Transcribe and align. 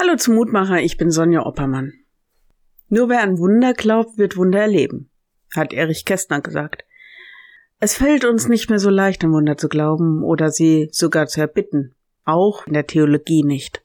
Hallo 0.00 0.14
zum 0.14 0.36
Mutmacher, 0.36 0.80
ich 0.80 0.96
bin 0.96 1.10
Sonja 1.10 1.44
Oppermann. 1.44 1.92
Nur 2.88 3.08
wer 3.08 3.20
an 3.20 3.36
Wunder 3.38 3.74
glaubt, 3.74 4.16
wird 4.16 4.36
Wunder 4.36 4.60
erleben, 4.60 5.10
hat 5.56 5.72
Erich 5.72 6.04
Kästner 6.04 6.40
gesagt. 6.40 6.84
Es 7.80 7.96
fällt 7.96 8.24
uns 8.24 8.46
nicht 8.46 8.70
mehr 8.70 8.78
so 8.78 8.90
leicht, 8.90 9.24
an 9.24 9.32
Wunder 9.32 9.56
zu 9.56 9.68
glauben 9.68 10.22
oder 10.22 10.50
sie 10.50 10.88
sogar 10.92 11.26
zu 11.26 11.40
erbitten, 11.40 11.96
auch 12.24 12.64
in 12.68 12.74
der 12.74 12.86
Theologie 12.86 13.42
nicht. 13.42 13.82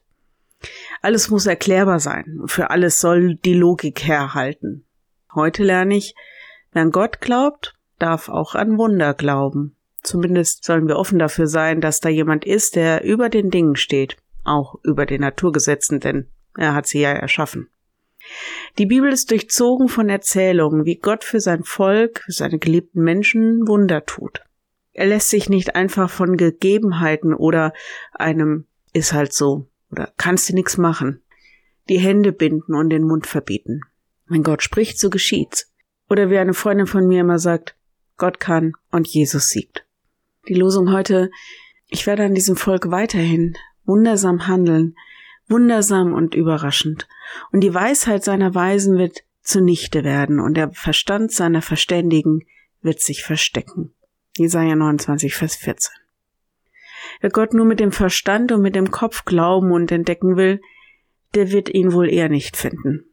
Alles 1.02 1.30
muss 1.30 1.46
erklärbar 1.46 1.98
sein, 1.98 2.42
für 2.46 2.70
alles 2.70 3.00
soll 3.00 3.34
die 3.34 3.54
Logik 3.54 4.04
herhalten. 4.04 4.84
Heute 5.34 5.64
lerne 5.64 5.96
ich, 5.96 6.14
wer 6.70 6.82
an 6.82 6.92
Gott 6.92 7.20
glaubt, 7.20 7.74
darf 7.98 8.28
auch 8.28 8.54
an 8.54 8.78
Wunder 8.78 9.14
glauben. 9.14 9.74
Zumindest 10.04 10.62
sollen 10.62 10.86
wir 10.86 10.96
offen 10.96 11.18
dafür 11.18 11.48
sein, 11.48 11.80
dass 11.80 11.98
da 11.98 12.08
jemand 12.08 12.44
ist, 12.44 12.76
der 12.76 13.02
über 13.02 13.28
den 13.28 13.50
Dingen 13.50 13.74
steht 13.74 14.16
auch 14.44 14.76
über 14.82 15.06
den 15.06 15.20
Naturgesetzen, 15.20 16.00
denn 16.00 16.28
er 16.56 16.74
hat 16.74 16.86
sie 16.86 17.00
ja 17.00 17.12
erschaffen. 17.12 17.68
Die 18.78 18.86
Bibel 18.86 19.12
ist 19.12 19.30
durchzogen 19.30 19.88
von 19.88 20.08
Erzählungen, 20.08 20.84
wie 20.84 20.96
Gott 20.96 21.24
für 21.24 21.40
sein 21.40 21.62
Volk, 21.64 22.22
für 22.24 22.32
seine 22.32 22.58
geliebten 22.58 23.02
Menschen 23.02 23.66
Wunder 23.68 24.06
tut. 24.06 24.42
Er 24.92 25.06
lässt 25.06 25.28
sich 25.28 25.48
nicht 25.48 25.74
einfach 25.74 26.08
von 26.08 26.36
Gegebenheiten 26.36 27.34
oder 27.34 27.72
einem 28.12 28.66
ist 28.92 29.12
halt 29.12 29.32
so 29.32 29.68
oder 29.90 30.12
kannst 30.16 30.48
du 30.48 30.54
nichts 30.54 30.78
machen, 30.78 31.22
die 31.88 31.98
Hände 31.98 32.32
binden 32.32 32.74
und 32.74 32.90
den 32.90 33.02
Mund 33.02 33.26
verbieten. 33.26 33.80
Wenn 34.26 34.42
Gott 34.42 34.62
spricht, 34.62 34.98
so 34.98 35.10
geschieht's. 35.10 35.70
Oder 36.08 36.30
wie 36.30 36.38
eine 36.38 36.54
Freundin 36.54 36.86
von 36.86 37.06
mir 37.06 37.20
immer 37.20 37.38
sagt, 37.38 37.76
Gott 38.16 38.40
kann 38.40 38.72
und 38.90 39.08
Jesus 39.08 39.48
siegt. 39.48 39.86
Die 40.48 40.54
Losung 40.54 40.92
heute, 40.92 41.30
ich 41.88 42.06
werde 42.06 42.24
an 42.24 42.34
diesem 42.34 42.56
Volk 42.56 42.90
weiterhin 42.90 43.56
wundersam 43.84 44.46
handeln, 44.46 44.96
wundersam 45.48 46.12
und 46.12 46.34
überraschend. 46.34 47.06
Und 47.52 47.60
die 47.60 47.74
Weisheit 47.74 48.24
seiner 48.24 48.54
Weisen 48.54 48.98
wird 48.98 49.20
zunichte 49.42 50.04
werden 50.04 50.40
und 50.40 50.56
der 50.56 50.70
Verstand 50.72 51.32
seiner 51.32 51.62
Verständigen 51.62 52.40
wird 52.80 53.00
sich 53.00 53.22
verstecken. 53.22 53.94
Jesaja 54.36 54.74
29, 54.74 55.34
Vers 55.34 55.56
14. 55.56 55.92
Wer 57.20 57.30
Gott 57.30 57.54
nur 57.54 57.64
mit 57.64 57.80
dem 57.80 57.92
Verstand 57.92 58.52
und 58.52 58.62
mit 58.62 58.74
dem 58.74 58.90
Kopf 58.90 59.24
glauben 59.24 59.70
und 59.72 59.92
entdecken 59.92 60.36
will, 60.36 60.60
der 61.34 61.50
wird 61.50 61.68
ihn 61.68 61.92
wohl 61.92 62.08
eher 62.08 62.28
nicht 62.28 62.56
finden. 62.56 63.04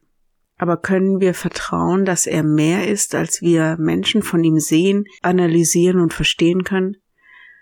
Aber 0.58 0.78
können 0.78 1.19
wir 1.19 1.33
vertrauen, 1.33 2.06
dass 2.06 2.28
er 2.28 2.44
mehr 2.44 2.88
ist, 2.88 3.16
als 3.16 3.41
wir 3.41 3.78
Menschen 3.80 4.22
von 4.22 4.44
ihm 4.44 4.59
sehen, 4.59 5.06
analysieren 5.22 6.00
und 6.00 6.13
verstehen 6.13 6.63
können? 6.63 6.97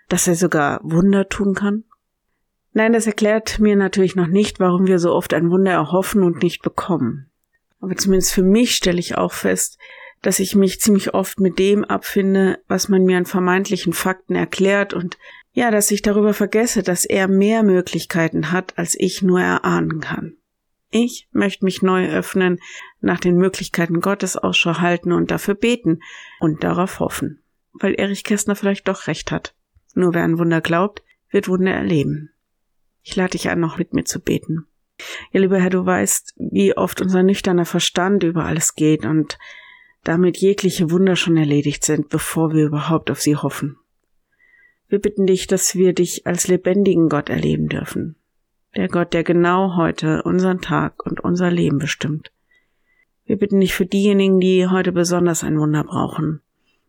Dass 0.08 0.28
er 0.28 0.34
sogar 0.34 0.80
Wunder 0.82 1.28
tun 1.28 1.54
kann? 1.54 1.84
Nein, 2.72 2.92
das 2.92 3.06
erklärt 3.06 3.58
mir 3.58 3.76
natürlich 3.76 4.14
noch 4.14 4.28
nicht, 4.28 4.60
warum 4.60 4.86
wir 4.86 4.98
so 4.98 5.12
oft 5.12 5.34
ein 5.34 5.50
Wunder 5.50 5.72
erhoffen 5.72 6.22
und 6.22 6.42
nicht 6.42 6.62
bekommen. 6.62 7.30
Aber 7.80 7.96
zumindest 7.96 8.32
für 8.32 8.42
mich 8.42 8.76
stelle 8.76 9.00
ich 9.00 9.16
auch 9.16 9.32
fest, 9.32 9.78
dass 10.22 10.38
ich 10.38 10.54
mich 10.54 10.80
ziemlich 10.80 11.14
oft 11.14 11.40
mit 11.40 11.58
dem 11.58 11.84
abfinde, 11.84 12.58
was 12.68 12.88
man 12.88 13.04
mir 13.04 13.16
an 13.16 13.26
vermeintlichen 13.26 13.92
Fakten 13.92 14.34
erklärt 14.34 14.92
und 14.92 15.18
ja, 15.52 15.70
dass 15.70 15.90
ich 15.90 16.02
darüber 16.02 16.34
vergesse, 16.34 16.82
dass 16.82 17.04
er 17.04 17.26
mehr 17.26 17.62
Möglichkeiten 17.62 18.52
hat, 18.52 18.78
als 18.78 18.94
ich 18.98 19.22
nur 19.22 19.40
erahnen 19.40 20.00
kann. 20.00 20.36
Ich 20.90 21.28
möchte 21.32 21.64
mich 21.64 21.82
neu 21.82 22.08
öffnen, 22.08 22.60
nach 23.00 23.20
den 23.20 23.36
Möglichkeiten 23.36 24.00
Gottes 24.00 24.36
Ausschau 24.36 24.78
halten 24.78 25.12
und 25.12 25.30
dafür 25.30 25.54
beten 25.54 26.00
und 26.38 26.62
darauf 26.62 27.00
hoffen. 27.00 27.42
Weil 27.72 27.94
Erich 27.94 28.24
Kästner 28.24 28.56
vielleicht 28.56 28.88
doch 28.88 29.06
recht 29.06 29.32
hat. 29.32 29.54
Nur 29.94 30.14
wer 30.14 30.24
an 30.24 30.38
Wunder 30.38 30.60
glaubt, 30.60 31.02
wird 31.30 31.48
Wunder 31.48 31.72
erleben. 31.72 32.30
Ich 33.02 33.16
lade 33.16 33.32
dich 33.32 33.48
ein, 33.48 33.60
noch 33.60 33.78
mit 33.78 33.92
mir 33.94 34.04
zu 34.04 34.20
beten. 34.20 34.66
Ja, 35.32 35.40
lieber 35.40 35.58
Herr, 35.58 35.70
du 35.70 35.84
weißt, 35.84 36.34
wie 36.36 36.76
oft 36.76 37.00
unser 37.00 37.22
nüchterner 37.22 37.64
Verstand 37.64 38.22
über 38.22 38.44
alles 38.44 38.74
geht 38.74 39.04
und 39.04 39.38
damit 40.04 40.38
jegliche 40.38 40.90
Wunder 40.90 41.16
schon 41.16 41.36
erledigt 41.36 41.84
sind, 41.84 42.08
bevor 42.08 42.52
wir 42.52 42.66
überhaupt 42.66 43.10
auf 43.10 43.20
sie 43.20 43.36
hoffen. 43.36 43.76
Wir 44.88 44.98
bitten 44.98 45.26
dich, 45.26 45.46
dass 45.46 45.76
wir 45.76 45.92
dich 45.92 46.26
als 46.26 46.48
lebendigen 46.48 47.08
Gott 47.08 47.28
erleben 47.28 47.68
dürfen. 47.68 48.16
Der 48.76 48.88
Gott, 48.88 49.14
der 49.14 49.24
genau 49.24 49.76
heute 49.76 50.22
unseren 50.22 50.60
Tag 50.60 51.04
und 51.04 51.20
unser 51.20 51.50
Leben 51.50 51.78
bestimmt. 51.78 52.32
Wir 53.24 53.36
bitten 53.36 53.60
dich 53.60 53.74
für 53.74 53.86
diejenigen, 53.86 54.40
die 54.40 54.66
heute 54.66 54.92
besonders 54.92 55.44
ein 55.44 55.58
Wunder 55.58 55.84
brauchen. 55.84 56.40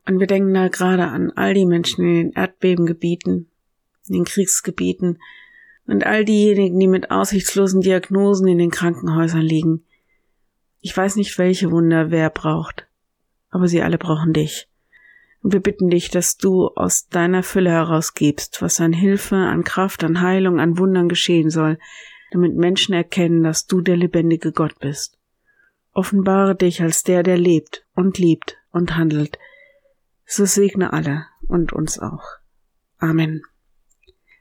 Und 0.07 0.19
wir 0.19 0.27
denken 0.27 0.53
da 0.53 0.67
gerade 0.67 1.07
an 1.07 1.31
all 1.31 1.53
die 1.53 1.66
Menschen 1.66 2.03
in 2.05 2.13
den 2.16 2.31
Erdbebengebieten, 2.31 3.51
in 4.07 4.13
den 4.13 4.25
Kriegsgebieten, 4.25 5.19
und 5.88 6.06
all 6.06 6.25
diejenigen, 6.25 6.80
die 6.80 6.88
mit 6.88 7.12
aussichtslosen 7.12 7.81
Diagnosen 7.81 8.47
in 8.47 8.58
den 8.58 8.72
Krankenhäusern 8.72 9.42
liegen. 9.42 9.86
Ich 10.80 10.96
weiß 10.96 11.16
nicht, 11.16 11.38
welche 11.38 11.72
Wunder 11.72 12.12
wer 12.12 12.30
braucht, 12.30 12.88
aber 13.50 13.68
sie 13.68 13.81
alle 13.81 13.97
brauchen 13.97 14.34
dich. 14.34 14.68
Und 15.42 15.53
wir 15.53 15.59
bitten 15.59 15.90
dich, 15.90 16.09
dass 16.09 16.38
du 16.38 16.68
aus 16.69 17.08
deiner 17.08 17.44
Fülle 17.44 17.72
herausgibst, 17.72 18.62
was 18.62 18.80
an 18.80 18.94
Hilfe, 18.94 19.36
an 19.36 19.64
Kraft, 19.64 20.03
an 20.03 20.22
Heilung, 20.22 20.59
an 20.59 20.78
Wundern 20.78 21.09
geschehen 21.09 21.50
soll, 21.50 21.80
damit 22.31 22.56
Menschen 22.56 22.94
erkennen, 22.94 23.44
dass 23.44 23.66
du 23.66 23.81
der 23.81 23.98
lebendige 23.98 24.52
Gott 24.52 24.80
bist. 24.80 25.18
Offenbare 25.94 26.56
dich 26.56 26.81
als 26.81 27.03
der, 27.03 27.24
der 27.24 27.38
lebt 27.38 27.86
und 27.96 28.18
liebt 28.18 28.58
und 28.72 28.96
handelt. 28.96 29.38
So 30.25 30.46
segne 30.46 30.94
alle 30.94 31.25
und 31.48 31.74
uns 31.74 32.00
auch. 32.00 32.24
Amen. 32.98 33.42